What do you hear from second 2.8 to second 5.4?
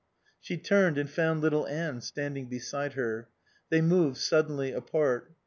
her. They moved suddenly apart.